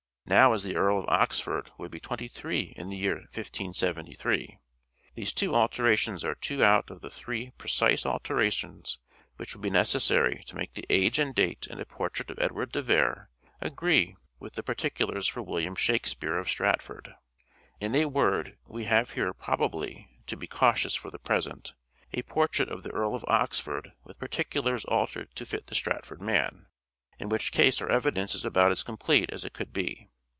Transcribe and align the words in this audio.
Now 0.27 0.53
as 0.53 0.63
the 0.63 0.77
Earl 0.77 0.97
of 0.99 1.09
Oxford 1.09 1.71
would 1.77 1.91
be 1.91 1.99
twenty 1.99 2.29
three 2.29 2.71
in 2.77 2.87
the 2.89 2.95
year 2.95 3.15
1573 3.15 4.59
these 5.13 5.33
two 5.33 5.53
alterations 5.53 6.23
are 6.23 6.35
two 6.35 6.63
out 6.63 6.89
of 6.89 7.01
the 7.01 7.09
three 7.09 7.51
precise 7.57 8.05
alterations 8.05 8.97
which 9.35 9.53
would 9.53 9.61
be 9.61 9.69
necessary 9.69 10.41
to 10.45 10.55
make 10.55 10.73
the 10.73 10.85
age 10.89 11.19
and 11.19 11.35
date 11.35 11.67
in 11.69 11.81
a 11.81 11.85
portrait 11.85 12.29
of 12.29 12.39
Edward 12.39 12.71
de 12.71 12.81
Vere 12.81 13.29
agree 13.59 14.15
with 14.39 14.53
the 14.53 14.63
particulars 14.63 15.27
for 15.27 15.41
William 15.41 15.75
Shakspere 15.75 16.37
of 16.37 16.47
Stratford. 16.47 17.13
In 17.81 17.93
a 17.93 18.05
word 18.05 18.57
we 18.65 18.85
have 18.85 19.09
here 19.11 19.33
probably 19.33 20.07
(to 20.27 20.37
be 20.37 20.47
cautious 20.47 20.95
for 20.95 21.11
the 21.11 21.19
present) 21.19 21.73
a 22.13 22.21
portrait 22.21 22.69
of 22.69 22.83
the 22.83 22.91
Earl 22.91 23.15
of 23.15 23.25
Oxford 23.27 23.91
with 24.05 24.17
particulars 24.17 24.85
altered 24.85 25.35
to 25.35 25.45
fit 25.45 25.67
the 25.67 25.75
Stratford 25.75 26.21
man: 26.21 26.67
in 27.19 27.27
which 27.27 27.51
case 27.51 27.81
our 27.81 27.91
evidence 27.91 28.33
is 28.33 28.45
about 28.45 28.71
as 28.71 28.81
complete 28.81 29.29
as 29.33 29.43
it 29.43 29.51
could 29.51 29.73
be. 29.73 30.07